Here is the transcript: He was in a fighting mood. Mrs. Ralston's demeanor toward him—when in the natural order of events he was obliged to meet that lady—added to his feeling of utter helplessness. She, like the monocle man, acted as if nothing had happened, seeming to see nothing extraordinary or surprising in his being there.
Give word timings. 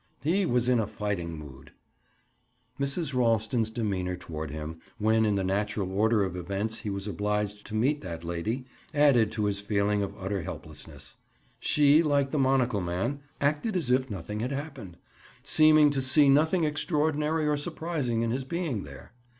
He 0.23 0.47
was 0.47 0.67
in 0.67 0.79
a 0.79 0.87
fighting 0.87 1.37
mood. 1.37 1.71
Mrs. 2.79 3.13
Ralston's 3.13 3.69
demeanor 3.69 4.15
toward 4.15 4.49
him—when 4.49 5.25
in 5.27 5.35
the 5.35 5.43
natural 5.43 5.91
order 5.91 6.23
of 6.23 6.35
events 6.35 6.79
he 6.79 6.89
was 6.89 7.05
obliged 7.05 7.67
to 7.67 7.75
meet 7.75 8.01
that 8.01 8.23
lady—added 8.23 9.31
to 9.31 9.45
his 9.45 9.61
feeling 9.61 10.01
of 10.01 10.17
utter 10.19 10.41
helplessness. 10.41 11.17
She, 11.59 12.01
like 12.01 12.31
the 12.31 12.39
monocle 12.39 12.81
man, 12.81 13.19
acted 13.39 13.75
as 13.75 13.91
if 13.91 14.09
nothing 14.09 14.39
had 14.39 14.51
happened, 14.51 14.97
seeming 15.43 15.91
to 15.91 16.01
see 16.01 16.29
nothing 16.29 16.63
extraordinary 16.63 17.47
or 17.47 17.55
surprising 17.55 18.23
in 18.23 18.31
his 18.31 18.43
being 18.43 18.85
there. 18.85 19.11